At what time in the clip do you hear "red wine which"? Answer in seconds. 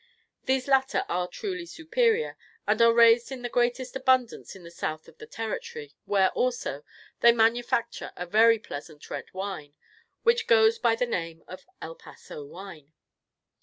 9.11-10.47